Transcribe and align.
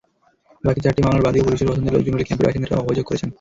বাকি 0.63 0.79
চারটি 0.81 1.01
মামলার 1.03 1.25
বাদীও 1.25 1.45
পুলিশের 1.45 1.67
পছন্দের 1.69 1.93
লোকজন 1.95 2.13
বলে 2.13 2.25
ক্যাম্পের 2.27 2.47
বাসিন্দারা 2.47 2.81
অভিযোগ 2.81 3.05
করেছেন। 3.07 3.29